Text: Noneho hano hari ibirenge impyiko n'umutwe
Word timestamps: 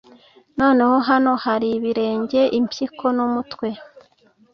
Noneho 0.59 0.95
hano 1.09 1.31
hari 1.45 1.67
ibirenge 1.77 2.41
impyiko 2.57 3.05
n'umutwe 3.15 3.67